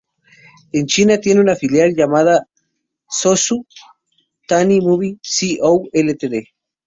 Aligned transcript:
En 0.71 0.87
China 0.87 1.19
tiene 1.19 1.41
una 1.41 1.55
filial 1.55 1.93
llamada 1.95 2.47
Suzhou 3.07 3.67
Tani 4.47 4.81
Movie 4.81 5.19
Co., 5.61 5.83
Ltd. 5.93 6.47